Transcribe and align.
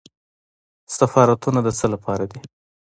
سفارتونه 0.97 1.59
د 1.63 1.67
څه 1.79 1.85
لپاره 1.93 2.25
دي؟ 2.31 2.39